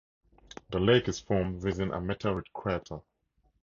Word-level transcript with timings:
The 0.71 0.79
lake 0.79 1.07
is 1.09 1.19
formed 1.19 1.61
within 1.61 1.91
a 1.91 2.01
meteorite 2.01 2.51
crater. 2.53 3.01